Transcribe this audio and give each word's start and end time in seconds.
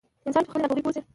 انسان 0.27 0.41
چې 0.43 0.47
په 0.47 0.51
خپلې 0.51 0.63
ناپوهي 0.63 0.83
پوه 0.85 0.93
شي. 0.95 1.01